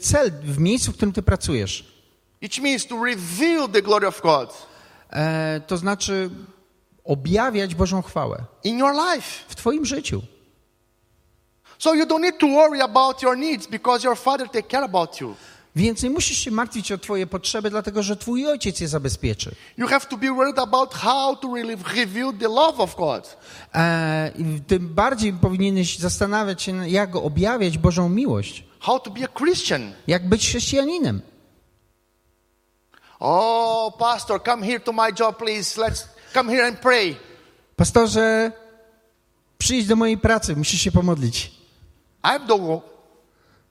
[0.00, 1.84] cel w miejscu, w którym ty pracujesz.
[2.42, 4.70] Which means to reveal the glory of God
[5.12, 6.30] E, to znaczy
[7.04, 9.44] objawiać Bożą chwałę in your life.
[9.48, 10.22] w twoim życiu.
[11.78, 15.20] So you don't need to worry about your needs because your father take care about
[15.20, 15.34] you.
[15.76, 19.54] Więc nie musisz się martwić o twoje potrzeby, dlatego że twój ojciec je zabezpieczy.
[19.78, 23.36] You have to be worried about how to really reveal the love of God.
[23.74, 24.32] E,
[24.66, 28.64] tym bardziej powinieneś zastanawiać się, jak objawiać Bożą miłość.
[28.80, 29.92] How to be a Christian.
[30.06, 31.22] Jak być chrześcijaninem.
[33.20, 35.80] Oh, pastor, come here to my job, please.
[35.80, 36.04] Let's
[36.34, 37.16] come here and pray.
[37.76, 38.52] Pastorze,
[39.58, 41.50] przyjdź do mojej pracy, musisz się pomodlić.
[42.24, 42.80] I don't.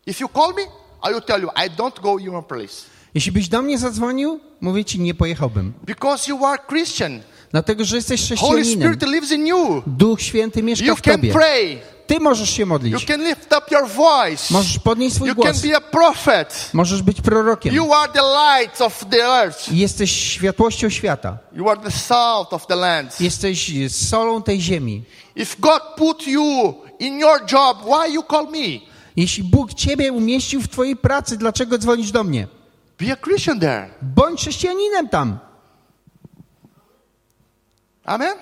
[0.06, 0.62] If you call me,
[1.04, 2.74] I will tell you, I don't go your place.
[3.14, 5.74] Jeśli byś do mnie zadzwonił, mówię ci, nie pojechałbym.
[5.86, 7.20] Because you are Christian.
[7.52, 8.94] Dlatego, że jesteś Holy chrześcijaninem.
[8.94, 9.84] Spirit lives in you.
[9.88, 11.34] Duch Święty mieszka You w can tobie.
[11.34, 11.80] pray.
[12.08, 13.06] Ty możesz się You modlić.
[13.06, 14.54] can lift up your voice.
[14.54, 15.62] Możesz podnieść swój You can głos.
[15.62, 16.70] be a prophet.
[16.74, 17.76] Możesz być prorokiem.
[17.76, 19.72] You are the light of the earth.
[19.72, 21.38] Jesteś światłością świata.
[21.54, 23.22] You are the salt of the land.
[23.22, 25.04] Jesteś solą tej ziemi.
[25.36, 28.89] If God put you in your job, why you call me?
[29.20, 32.48] Jeśli Bóg ciebie umieścił w twojej pracy, dlaczego dzwonisz do mnie?
[33.00, 33.90] Be a Christian there.
[34.02, 35.40] Bądź chrześcijaninem tam.
[38.04, 38.34] Amen.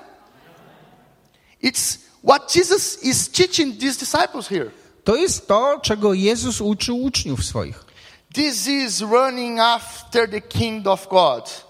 [1.63, 4.71] It's what Jesus is teaching these disciples here.
[5.03, 7.85] To jest to, czego Jezus uczył uczniów swoich.
[8.33, 11.65] This is running after the kingdom of God.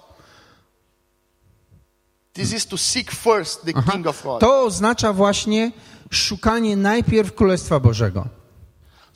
[2.33, 3.91] This is to seek first the Aha.
[3.91, 4.41] king of God.
[4.41, 5.71] To oznacza właśnie
[6.11, 8.36] szukanie najpierw Królestwa Bożego.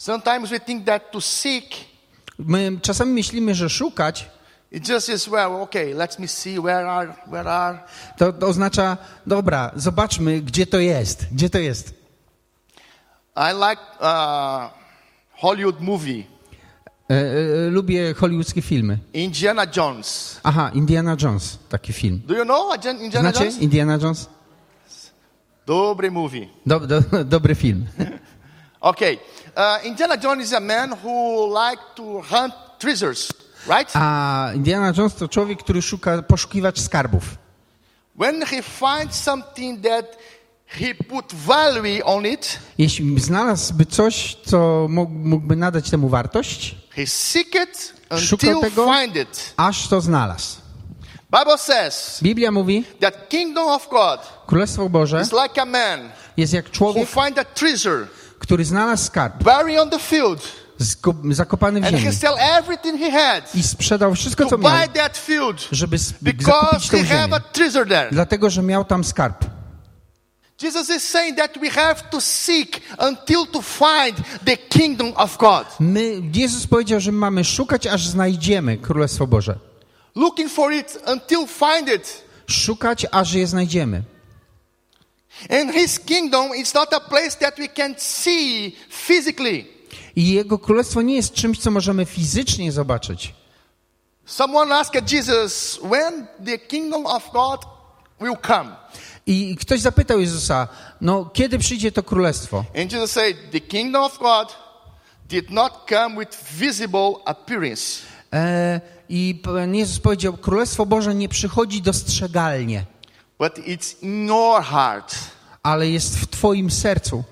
[0.01, 1.65] Sometimes we think that to seek
[2.37, 4.29] My czasami myślimy, że szukać
[4.71, 7.79] it just is well, okay, let me see where are where are
[8.17, 11.27] to, to oznacza, dobra, zobaczmy, gdzie to jest.
[11.31, 11.93] Gdzie to jest?
[13.35, 14.69] I like uh,
[15.31, 16.23] Hollywood movie,
[17.09, 18.97] E, e, lubię hollywoodzkie filmy.
[19.13, 20.39] Indiana Jones.
[20.43, 22.21] Aha, Indiana Jones, taki film.
[22.27, 23.61] Do you know Indiana Znacie Jones?
[23.61, 24.29] Indiana Jones?
[25.65, 26.47] Dobry movie.
[26.65, 27.85] Do, do, dobry film.
[28.81, 29.17] Okay,
[29.55, 33.31] uh, Indiana Jones is a man who like to hunt treasures,
[33.67, 33.91] right?
[33.95, 37.23] A Indiana Jones to człowiek, który szuka poszukiwać skarbów.
[38.15, 40.17] When he finds something that
[40.67, 47.07] he put value on it, Jeśli znalazłby coś, co mógł- mógłby nadać temu wartość, he
[47.07, 48.93] seek it until tego.
[48.93, 49.53] find it.
[49.57, 50.61] aż to znalazł.
[51.39, 56.53] Bible says Biblia mówi, that kingdom of God Królestwo Boże is like a man jest
[56.53, 58.07] jak who człowiek, find a treasure
[58.41, 59.43] który znalazł skarb,
[59.81, 60.61] on the field
[61.31, 64.87] zakopany w and he ziemi sell everything he had i sprzedał wszystko, co miał, buy
[64.87, 67.39] that field żeby zakupić have ziemię.
[68.11, 69.45] Dlatego, że miał tam skarb.
[75.79, 79.55] My, Jezus powiedział, że mamy szukać, aż znajdziemy Królestwo Boże.
[80.15, 82.23] Looking for it until find it.
[82.47, 84.03] Szukać, aż je znajdziemy.
[85.49, 89.65] And his kingdom is not a place that we can see physically.
[90.15, 93.33] I Jego Królestwo nie jest czymś, co możemy fizycznie zobaczyć.
[94.25, 97.65] Someone asked Jesus, when the kingdom of God
[98.21, 98.75] will come?
[99.25, 100.67] I ktoś zapytał Jezusa,
[101.01, 102.65] no kiedy przyjdzie to Królestwo?
[102.81, 104.55] And Jesus said, the kingdom of God
[105.29, 108.01] did not come with visible appearance.
[108.33, 112.85] E, I Pan Jezus powiedział, Królestwo Boże nie przychodzi dostrzegalnie,
[113.41, 115.15] but it's in your heart.
[115.63, 117.23] ale jest w Twoim sercu.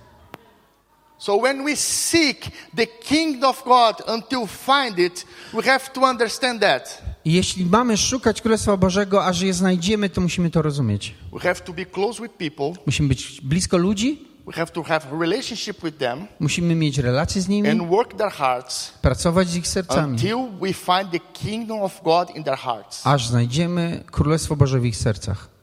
[1.18, 6.62] So when we seek the kingdom of God until find it, we have to understand
[6.62, 7.02] that.
[7.26, 11.14] Jeśli mamy szukać Królestwa Bożego, aż je znajdziemy, to musimy to rozumieć.
[11.34, 12.84] We have to be close with people.
[12.86, 17.48] Musimy być blisko ludzi, We have to have relationship with them musimy mieć relacje z
[17.48, 22.04] nimi, and work their hearts pracować z ich sercami, until we find the kingdom of
[22.04, 23.08] God in their hearts.
[23.08, 25.59] aż znajdziemy Królestwo Boże w ich sercach.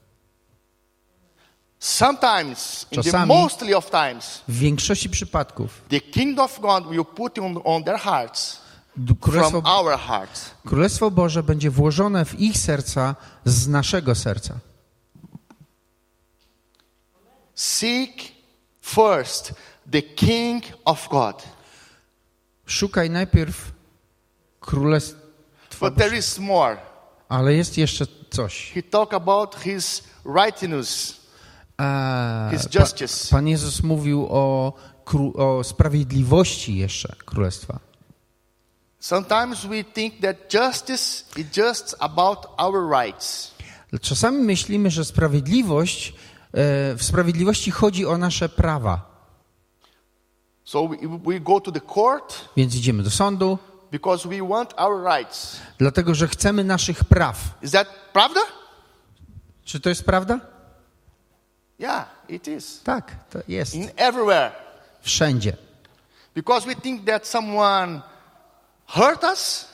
[1.79, 7.39] Sometimes, in the mostly of times, W większości przypadków the kingdom of God will put
[7.39, 8.61] on, on their hearts
[9.21, 10.51] Królestwo, from our hearts.
[10.67, 14.59] Królestwo Boże będzie włożone w ich serca z naszego serca.
[17.55, 18.13] Seek
[18.81, 19.55] first
[19.93, 21.43] the King of God.
[22.67, 23.73] Szukaj najpierw
[24.61, 25.27] Królestwa
[25.81, 26.77] But there is more.
[27.29, 28.73] Ale jest jeszcze coś.
[28.75, 31.16] He talked about his righteousness,
[31.81, 33.31] E, pa, justice.
[33.31, 34.73] Pan Jezus mówił o,
[35.35, 37.79] o sprawiedliwości jeszcze Królestwa.
[39.01, 43.51] Sometimes we think that justice is just about our rights.
[44.01, 46.15] Czasami myślimy, że sprawiedliwość, e,
[46.95, 49.17] w sprawiedliwości chodzi o nasze prawa.
[50.65, 50.89] So
[51.25, 53.59] we, go to the court Więc idziemy do sądu,
[53.93, 55.57] because we want our rights.
[55.79, 57.59] dlatego że chcemy naszych praw.
[57.63, 58.41] Is that pravda?
[59.65, 60.41] Czy to jest prawda?
[61.79, 62.81] Yeah, it is.
[62.85, 63.75] Tak, to jest.
[63.75, 64.51] In everywhere.
[65.03, 65.57] Wszędzie.
[66.35, 68.01] Because we think that someone
[68.87, 69.67] hurt us,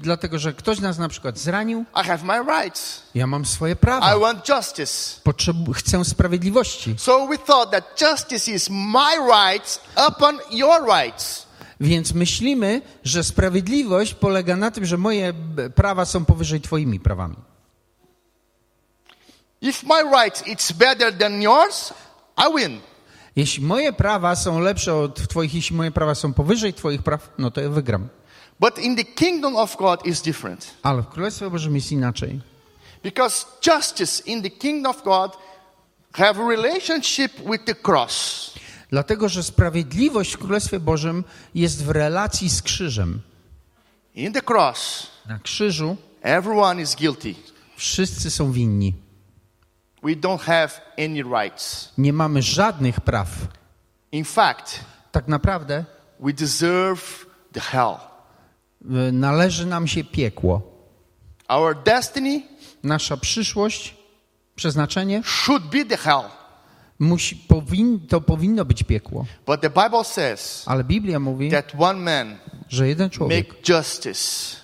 [0.00, 3.02] Dlatego, że ktoś nas na przykład zranił, I have my rights.
[3.14, 4.18] ja mam swoje I prawa.
[4.18, 5.20] want justice.
[5.24, 6.94] Potrzebu- chcę sprawiedliwości.
[6.98, 11.46] So we thought that justice is my rights upon your rights.
[11.80, 15.32] Więc myślimy, że sprawiedliwość polega na tym, że moje
[15.74, 17.36] prawa są powyżej twoimi prawami.
[19.62, 21.92] If my rights it's better than yours,
[22.38, 22.80] I win.
[23.36, 27.50] Jeśli moje prawa są lepsze od twoich, jeśli moje prawa są powyżej twoich praw, no
[27.50, 28.08] to ja wygram.
[28.60, 30.74] But in the kingdom of God is different.
[30.82, 32.40] Ale w Królestwie Bożym jest inaczej.
[33.02, 35.36] Because justice in the kingdom of God
[36.12, 38.50] have a relationship with the cross.
[38.90, 43.20] Dlatego, że sprawiedliwość w Królestwie Bożym jest w relacji z krzyżem.
[44.14, 47.34] In the cross, Na krzyżu everyone is guilty.
[47.76, 48.94] wszyscy są winni.
[50.02, 51.92] We don't have any rights.
[51.98, 53.28] Nie mamy żadnych praw.
[54.12, 54.80] In fact,
[55.12, 55.84] Tak naprawdę
[56.20, 57.94] we deserve the hell.
[59.08, 60.62] y, należy nam się piekło.
[61.48, 62.42] Our destiny
[62.82, 63.96] Nasza przyszłość,
[64.56, 66.22] przeznaczenie, should be the hell.
[66.98, 69.26] musi, powin, to powinno być piekło.
[69.46, 72.36] But the Bible says Ale Biblia mówi, that one man
[72.68, 74.56] że jeden człowiek make justice,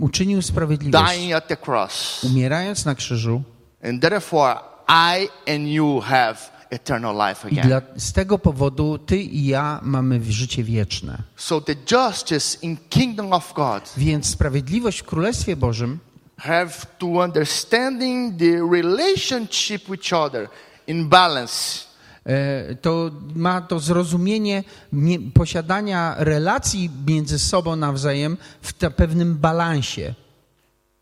[0.00, 2.24] uczynił sprawiedliwość, dying at the cross.
[2.24, 3.42] umierając na krzyżu
[3.82, 4.54] And therefore,
[4.88, 6.36] I and you have
[6.70, 7.68] eternal life i again.
[7.68, 11.22] dla, z tego powodu ty i ja mamy życie wieczne.
[11.36, 15.98] So the justice in kingdom of God Więc sprawiedliwość w Królestwie Bożym
[16.38, 20.48] have to understanding the relationship with each other
[20.86, 21.84] in balance.
[22.26, 30.14] e, to ma to zrozumienie mie- posiadania relacji między sobą nawzajem w pewnym balansie.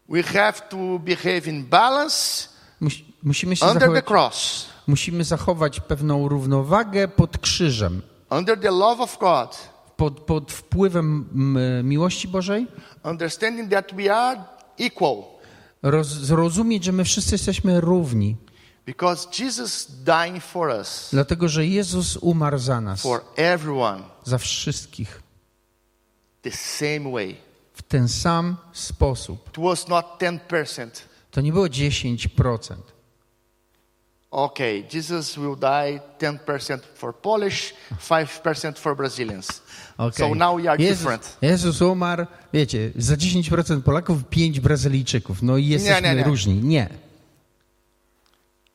[0.08, 2.48] We have to behave in balance
[2.80, 8.70] Musi- Musimy, się under the zachować, cross, musimy zachować pewną równowagę pod krzyżem, under the
[8.70, 11.28] love of God, pod, pod wpływem
[11.84, 12.66] miłości Bożej,
[13.04, 14.44] understanding that we are
[14.78, 15.16] equal.
[15.82, 18.36] Roz, zrozumieć, że my wszyscy jesteśmy równi,
[18.86, 25.22] because Jesus dying for us, dlatego że Jezus umarł za nas, for everyone, za wszystkich,
[26.42, 27.36] the same way.
[27.74, 29.48] w ten sam sposób.
[29.48, 31.09] It was not 10%.
[31.30, 32.74] To nie było 10%.
[34.30, 39.62] Okay, Jesus will die 10% for Polish, 5% for Brazilians.
[39.98, 40.28] Okay.
[40.28, 41.36] So now we are Jezus, different.
[41.42, 45.42] Jezus umarł, wiecie, za 10% Polaków, 5 Brazylijczyków.
[45.42, 46.24] No i jesteśmy nie, nie.
[46.24, 46.54] różni.
[46.54, 46.88] Nie.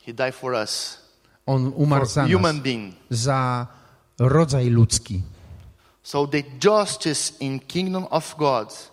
[0.05, 0.97] He died for us.
[1.45, 2.95] On umarł for za human nas, being.
[3.09, 3.67] za
[4.19, 5.21] rodzaj ludzki.
[6.03, 8.91] So the justice in kingdom of God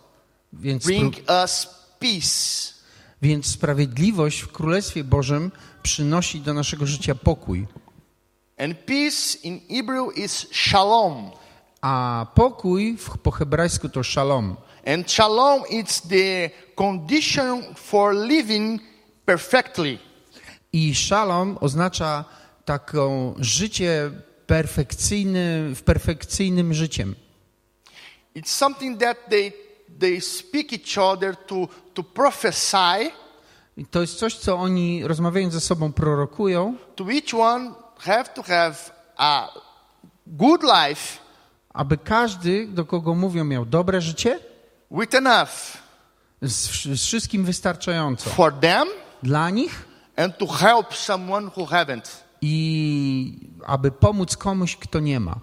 [0.53, 1.67] Więc, bring us
[1.99, 2.72] peace.
[3.23, 5.51] Więc sprawiedliwość w Królestwie Bożym
[5.83, 7.67] przynosi do naszego życia pokój.
[8.57, 11.31] And peace in Hebrew is shalom.
[11.81, 14.55] A pokój w, po hebrajsku to shalom.
[14.85, 18.81] And shalom is the condition for living
[19.25, 19.99] perfectly.
[20.73, 22.25] I shalom oznacza
[22.65, 24.11] taką życie
[24.47, 27.15] perfekcyjny, w perfekcyjnym życiem.
[28.35, 29.62] It's something that they
[30.03, 33.11] they speak each other to to prophesy.
[33.77, 38.43] I to jest coś, co oni rozmawiając ze sobą prorokują, to each one have to
[38.43, 38.75] have
[39.17, 39.49] a
[40.27, 41.19] good life.
[41.73, 44.39] Aby każdy, do kogo mówią, miał dobre życie,
[44.91, 45.77] with enough.
[46.41, 48.29] Z, z wszystkim wystarczająco.
[48.29, 48.87] For them
[49.23, 49.85] dla nich?
[50.15, 52.23] and to help someone who haven't.
[52.41, 55.39] i aby pomóc komuś, kto nie ma.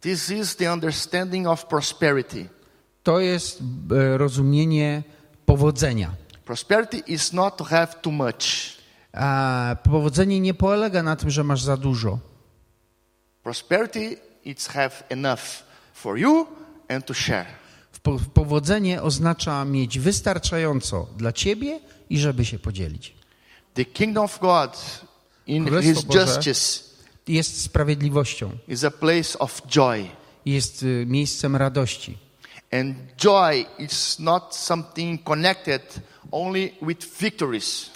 [0.00, 2.48] This is the understanding of prosperity.
[3.04, 5.02] To jest e, rozumienie
[5.46, 6.10] powodzenia.
[6.44, 8.44] Prosperity is not to have too much.
[9.12, 12.18] A powodzenie nie polega na tym, że masz za dużo.
[13.42, 15.40] Prosperity is have enough
[15.94, 16.46] for you
[16.88, 17.46] and to share.
[18.02, 23.14] Po- Powodzenie oznacza mieć wystarczająco dla ciebie i żeby się podzielić.
[23.74, 25.00] The kingdom of God
[25.46, 26.84] in Królestwo his Boże justice
[27.28, 30.08] Jest sprawiedliwością, is a place of joy.
[30.46, 32.18] jest y, miejscem radości.
[32.72, 35.82] And joy is not something connected
[36.32, 37.90] only with victories.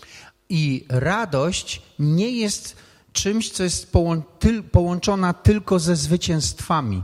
[0.48, 2.76] I radość nie jest
[3.12, 7.02] czymś, co jest połą- tyl- połączona tylko ze zwycięstwami.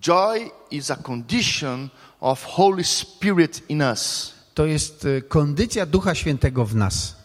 [0.00, 1.88] Joy is a condition
[2.20, 4.32] of Holy Spirit in us.
[4.54, 7.16] To jest y, kondycja Ducha Świętego w nas.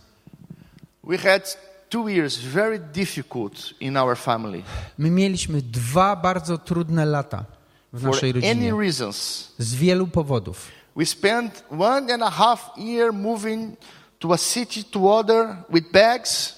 [1.03, 1.57] We had
[1.89, 4.63] two years very difficult in our family
[4.97, 7.45] My mieliśmy dwa bardzo trudne lata
[7.95, 8.73] w naszej rodzinie
[9.57, 10.67] z wielu powodów.
[10.95, 13.77] We spent one and a half year moving
[14.19, 16.55] to a city to other with bags.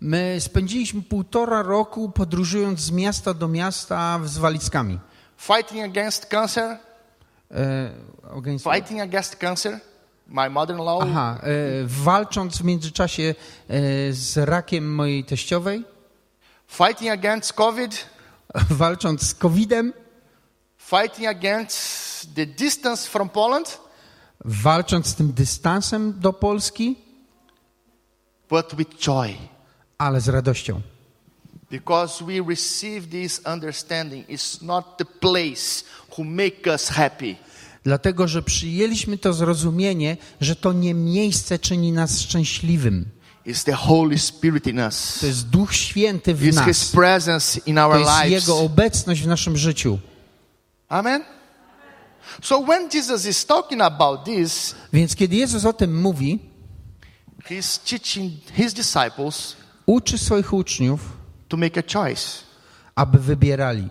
[0.00, 4.98] My spędziliśmy półtora roku podróżując z miasta do miasta z walizkami.
[5.36, 6.78] fighting against cancer,
[7.50, 7.90] E,
[8.34, 9.80] organizm- fighting against cancer.
[10.26, 11.48] My mother-in-law, Aha, e,
[11.86, 13.22] walcząc w międzyczasie
[13.68, 15.84] e, z rakiem mojej teściowej,
[16.68, 18.06] fighting against COVID,
[18.70, 19.92] walcząc z COVID-em,
[20.90, 23.78] fighting against the distance from Poland,
[24.44, 26.96] walcząc z tym dystansem do Polski,
[28.50, 29.34] but with joy.
[29.98, 30.80] ale z radością.
[31.70, 34.28] Because we receive this understanding.
[34.28, 35.84] It's not the place
[36.18, 37.36] who make us happy.
[37.84, 43.06] Dlatego, że przyjęliśmy to zrozumienie, że to nie miejsce czyni nas szczęśliwym.
[43.46, 45.18] It's the Holy Spirit in us.
[45.20, 46.92] To jest Duch Święty w It's His nas.
[46.92, 48.30] presence in To our jest lives.
[48.30, 49.98] Jego obecność w naszym życiu.
[50.90, 51.24] Amen.
[52.42, 56.38] So when Jesus is talking about this, Więc kiedy Jezus o tym mówi,
[57.48, 61.00] He's teaching His disciples uczy swoich uczniów,
[61.48, 62.22] to make a choice.
[62.94, 63.88] aby wybierali.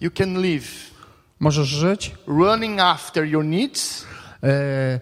[0.00, 0.92] You can live
[1.40, 4.04] Możesz żyć running after your needs,
[4.42, 5.00] e, e,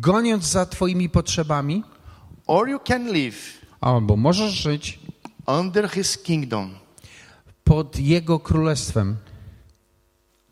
[0.00, 1.84] goniąc za Twoimi potrzebami,
[2.46, 3.36] or you can live
[3.80, 4.98] albo możesz żyć
[5.46, 6.74] under His kingdom,
[7.64, 9.16] pod Jego królestwem,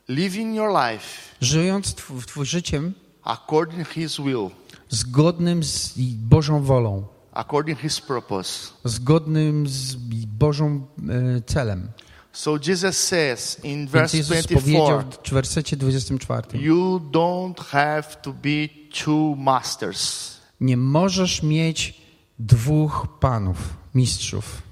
[0.08, 1.06] living your life
[1.40, 2.92] żyjąc tw- Twój życiem
[3.24, 4.50] according His will,
[4.88, 8.68] zgodnym z Bożą wolą, according His purpose.
[8.84, 9.94] zgodnym z
[10.26, 11.88] Bożą e, celem.
[12.32, 18.02] So Jesus says in Więc verse Jezus powiedział 24, w wersecie 24, you don't have
[18.22, 18.68] to be
[19.04, 20.36] two masters.
[20.60, 22.00] nie możesz mieć
[22.38, 23.56] dwóch panów,
[23.94, 24.62] mistrzów.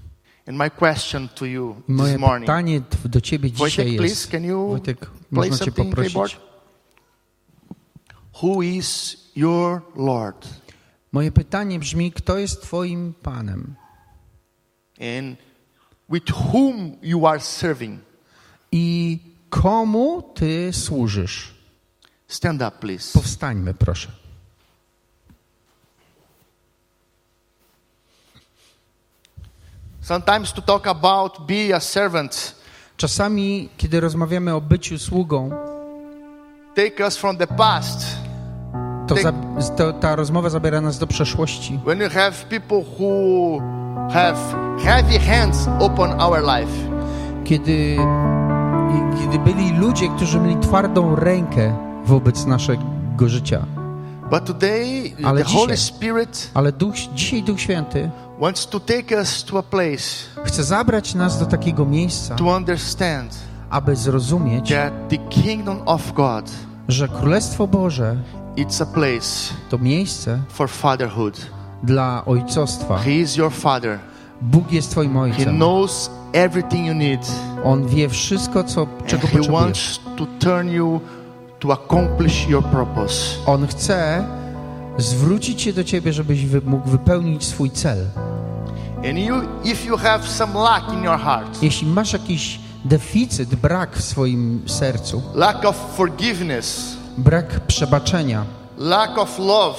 [1.88, 4.98] Moje pytanie do Ciebie dzisiaj Wojtek, please, jest, can you Wojtek,
[5.30, 6.12] play można Cię poprosić?
[6.12, 6.37] keyboard?
[8.42, 10.48] Who is your Lord?
[11.12, 13.74] Moje pytanie brzmi, kto jest Twoim Panem?
[15.01, 15.38] And
[16.09, 18.01] with whom you are serving?
[18.72, 19.18] I
[19.51, 21.55] komu Ty służysz?
[22.28, 23.18] Stand up, please.
[23.18, 24.26] Powstańmy, proszę.
[30.07, 32.54] Sometimes to talk about be a servant
[32.96, 35.50] Czasami, kiedy rozmawiamy o byciu sługą,
[36.74, 38.07] take us from the past.
[39.09, 39.32] to, za,
[39.76, 41.78] to ta rozmowa zabiera nas do przeszłości.
[41.84, 43.61] When you have people who
[44.12, 44.36] have
[44.84, 46.72] heavy hands upon our life.
[47.44, 47.96] Kiedy,
[49.20, 52.82] kiedy byli ludzie, którzy mieli twardą rękę wobec naszego
[53.26, 53.64] życia.
[54.31, 58.11] But today, Ale the Holy dzisiaj- Spirit Ale Duch, dzisiaj Duch Święty
[58.41, 63.35] wants to take us to a place chce zabrać nas do takiego miejsca, to understand
[63.70, 66.51] aby zrozumieć, that the kingdom of God
[66.89, 68.16] że Królestwo Boże
[68.57, 71.41] it's a place to miejsce for fatherhood.
[71.83, 72.99] dla ojcostwa.
[72.99, 73.99] He is your father.
[74.43, 75.57] Bóg jest Twoim He ojcem.
[75.57, 77.20] knows everything you need.
[77.64, 80.01] On wie wszystko, co, czego potrzebujesz.
[81.61, 83.14] To accomplish your purpose.
[83.46, 84.24] On chce
[84.98, 88.07] zwrócić się do Ciebie, żebyś mógł wypełnić swój cel.
[88.96, 89.34] And you
[89.64, 94.62] if you have some lack in your heart, Jeśli masz jakiś deficyt, brak w swoim
[94.66, 98.44] sercu, lack of forgiveness, brak przebaczenia,
[98.78, 99.78] lack of love,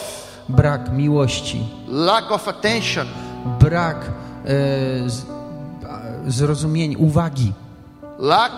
[0.49, 3.07] brak miłości, lack of attention,
[3.59, 4.09] brak e,
[5.09, 5.25] z,
[5.89, 7.53] a, zrozumienia, uwagi
[8.19, 8.53] lack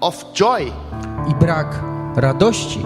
[0.00, 0.72] of joy,
[1.30, 2.80] i brak radości,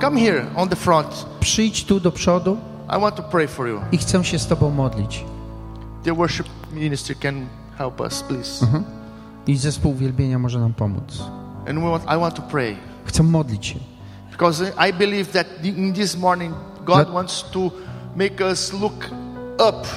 [0.00, 1.26] come here on the front.
[1.40, 2.56] przyjdź tu do przodu
[2.98, 3.80] I want to pray for you.
[3.92, 5.24] i chcę się z Tobą modlić.
[6.04, 7.46] The worship ministry can
[7.78, 8.66] help us, please.
[9.46, 11.22] I zespół uwielbienia może nam pomóc.
[11.68, 13.78] And we want, I want to pray Chcę modlić się,
[14.30, 17.58] because I believe that in this morning God Let- wants to
[18.16, 19.10] make us look
[19.68, 19.88] up.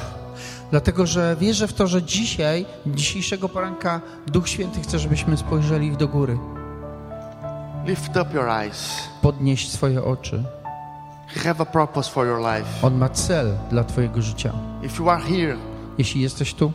[0.72, 6.08] dlatego że wierzę w to, że dzisiaj, dzisiejszego poranka Duch Święty chce, żebyśmy spojrzeli do
[6.08, 6.38] góry,
[7.86, 9.10] Lift up your eyes.
[9.22, 10.44] podnieść swoje oczy.
[11.44, 12.66] Have a purpose for your life.
[12.82, 14.54] On ma cel dla Twojego życia.
[14.84, 15.58] If you are here,
[15.98, 16.72] Jeśli jesteś tu,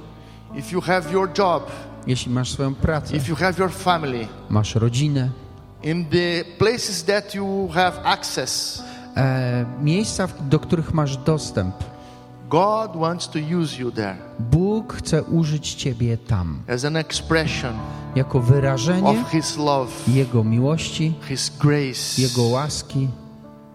[0.55, 1.71] if you have your job,
[2.07, 5.29] jeśli masz swoją pracę, if you have your family, masz rodzinę,
[5.83, 8.83] in the places that you have access,
[9.17, 11.75] e, miejsca, do których masz dostęp,
[12.51, 17.75] God wants to use you there Bóg chce użyć Ciebie tam as an expression
[18.15, 23.09] jako wyrażenie of His love, Jego miłości, His grace, Jego łaski,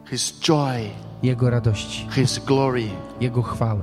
[0.09, 0.89] His joy,
[1.23, 2.87] Jego radości, His glory.
[3.21, 3.81] Jego chwały.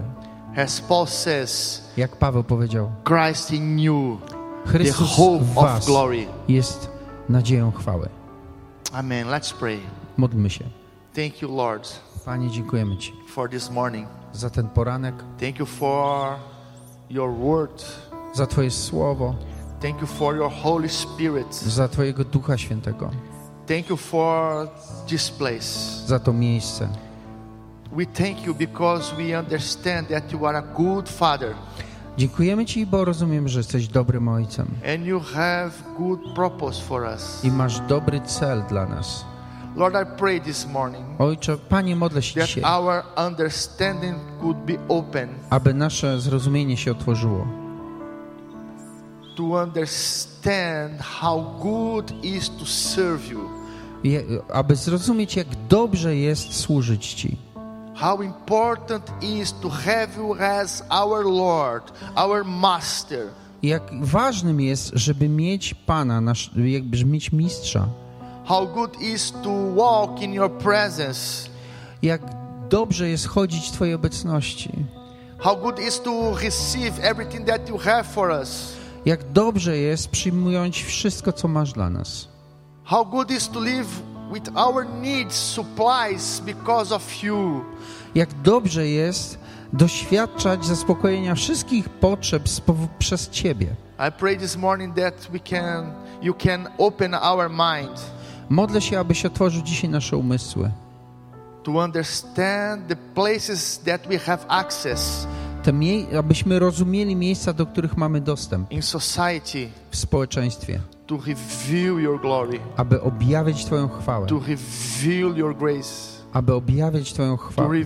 [0.57, 4.19] As Paul says, Jak Paweł powiedział, Christ in you,
[4.65, 6.27] the Chrystus hope w of Was glory.
[6.49, 6.91] jest
[7.29, 8.09] nadzieją chwały.
[8.93, 9.29] Amen.
[9.29, 9.79] Let's pray.
[10.17, 10.65] Módlmy się.
[11.15, 14.22] Thank you, Lord, Panie, dziękujemy Ci for this morning.
[14.33, 16.27] Za ten poranek, Thank you for
[17.11, 17.85] your word.
[18.35, 19.35] za Twoje słowo,
[19.81, 21.55] Thank you for your Holy Spirit.
[21.55, 23.11] za Twojego Ducha Świętego,
[23.67, 24.69] Thank you for
[25.07, 26.07] this place.
[26.07, 26.89] za to miejsce.
[27.93, 31.55] We thank you because we understand that you are a good father
[32.19, 37.45] Dziękujemy Ci, bo rozumiem, że jesteś dobrym ojcem and you have good purpose for us.
[37.45, 39.25] i masz dobry cel dla nas.
[39.77, 44.75] Lord, I pray this morning Ojcze, Panie, modlę się that dzisiaj, our understanding could be
[44.89, 47.47] open aby nasze zrozumienie się otworzyło,
[49.37, 53.41] to understand how good is to serve you,
[54.05, 57.37] Je, aby zrozumieć, jak dobrze jest służyć Ci.
[57.95, 63.27] how important is to have you as our Lord, our Master.
[63.63, 67.87] Jak ważnym jest, żeby mieć Pana, nasz, jakby mieć mistrza.
[68.53, 71.49] How good is to walk in your presence.
[72.03, 72.21] Jak
[72.69, 74.71] dobrze jest chodzić w Twojej obecności.
[75.39, 78.73] How good is to receive everything that you have for us.
[79.07, 82.29] Jak dobrze jest przyjmując wszystko, co masz dla nas.
[82.85, 83.89] How good is to live
[84.33, 87.65] with our needs, supplies because of you.
[88.15, 89.39] Jak dobrze jest
[89.73, 92.43] doświadczać zaspokojenia wszystkich potrzeb
[92.99, 93.67] przez Ciebie.
[94.09, 95.93] I pray this morning that we can
[96.23, 98.22] you can open our mind
[98.53, 100.71] Modlę się, abyś otworzył dzisiaj nasze umysły.
[101.63, 105.27] to understand the places that we have access
[105.63, 110.81] Te mie- abyśmy rozumieli miejsca, do których mamy dostęp in society w społeczeństwie.
[111.07, 114.27] to reveal your glory, Aby objawiać Twoją chwałę.
[114.27, 117.81] to reveal your grace, Aby objawiać Twoją chwałę.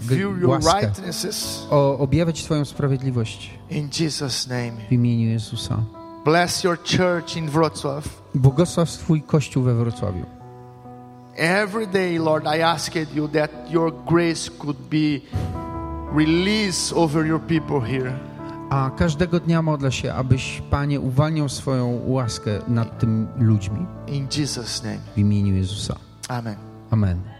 [0.44, 0.92] Łaskę.
[1.70, 3.50] O, objawiać Twoją sprawiedliwość.
[3.70, 4.72] in Jesus name.
[4.88, 5.76] W imieniu Jezusa.
[6.24, 8.04] Bless your church in Wrocław.
[8.34, 10.35] Błogosław Twój Kościół we Wrocławiu.
[11.38, 15.22] Every day, Lord, I asked you that your grace could be
[16.12, 18.18] released over your people here.
[18.70, 23.86] A każdego dnia modlę się, abyś, Panie, uwalniał swoją łaskę nad tym ludźmi.
[24.06, 24.98] In Jesus' name.
[25.14, 25.96] W imieniu Jezusa.
[26.28, 26.56] Amen.
[26.90, 27.35] Amen.